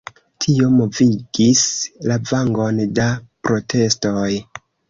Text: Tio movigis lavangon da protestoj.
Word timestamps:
Tio 0.43 0.69
movigis 0.77 1.61
lavangon 2.13 2.83
da 3.01 3.09
protestoj. 3.49 4.29